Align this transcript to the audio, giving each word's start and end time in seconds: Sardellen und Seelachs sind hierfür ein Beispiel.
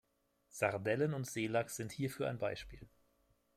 Sardellen 0.49 1.13
und 1.13 1.27
Seelachs 1.29 1.75
sind 1.75 1.91
hierfür 1.91 2.27
ein 2.27 2.39
Beispiel. 2.39 2.89